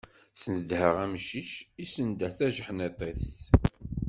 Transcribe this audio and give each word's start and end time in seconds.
Snedheɣ 0.41 0.95
amcic, 1.03 1.51
issendeh 1.83 2.31
tajeḥniḍt-is. 2.37 3.29